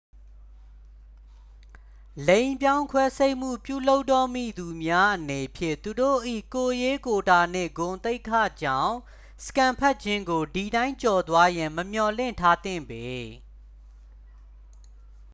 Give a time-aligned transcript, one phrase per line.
[2.27, 6.19] လိင်ပြောင်းခွဲစိတ်မှုပြုလုပ်တော့မည်သူများအနေဖြင့် သူတို့၏
[6.53, 8.95] ကိုယ်ရေးကိုယ်တာနှင့်ဂုဏ်သိက္ခာကြောင့်
[9.45, 13.09] စကန်ဖတ်ခြင်းကိုဒီတိုင်းကျော်သွားရန် မမျှော်လင့်ထားသင့်ပေ